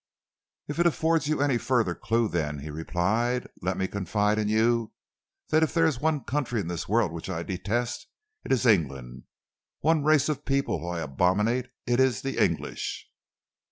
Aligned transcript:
"If 0.67 0.79
it 0.79 0.87
affords 0.87 1.27
you 1.27 1.39
any 1.43 1.59
further 1.59 1.93
clue, 1.93 2.27
then," 2.27 2.57
he 2.57 2.71
replied, 2.71 3.45
"let 3.61 3.77
me 3.77 3.87
confide 3.87 4.39
in 4.39 4.47
you 4.47 4.93
that 5.49 5.61
if 5.61 5.75
there 5.75 5.85
is 5.85 5.99
one 6.01 6.23
country 6.23 6.59
in 6.59 6.67
this 6.67 6.89
world 6.89 7.11
which 7.11 7.29
I 7.29 7.43
detest, 7.43 8.07
it 8.43 8.51
is 8.51 8.65
England; 8.65 9.25
one 9.81 10.03
race 10.03 10.27
of 10.27 10.43
people 10.43 10.79
whom 10.79 10.89
I 10.95 11.01
abominate, 11.01 11.67
it 11.85 11.99
is 11.99 12.23
the 12.23 12.43
English." 12.43 13.11